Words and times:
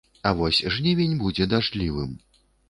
А 0.29 0.29
вось 0.37 0.61
жнівень 0.75 1.13
будзе 1.21 1.47
дажджлівым. 1.53 2.19